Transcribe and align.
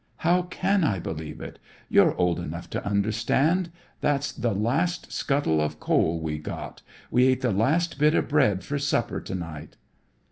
"How 0.25 0.41
can 0.41 0.83
I 0.83 0.97
believe 0.97 1.39
it? 1.41 1.59
You're 1.87 2.15
old 2.15 2.39
enough 2.39 2.67
to 2.71 2.83
understand. 2.83 3.69
That's 3.99 4.31
the 4.31 4.49
last 4.51 5.11
scuttle 5.11 5.61
of 5.61 5.79
coal 5.79 6.19
we 6.19 6.39
got. 6.39 6.81
We 7.11 7.27
ate 7.27 7.41
the 7.41 7.51
last 7.51 7.99
bit 7.99 8.15
of 8.15 8.27
bread 8.27 8.63
for 8.63 8.79
supper 8.79 9.21
to 9.21 9.35
night." 9.35 9.77